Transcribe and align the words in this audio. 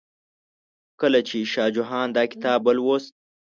کله 0.99 1.19
چې 1.27 1.37
شاه 1.53 1.69
جهان 1.75 2.07
دا 2.17 2.23
کتاب 2.31 2.59
ولوست. 2.63 3.13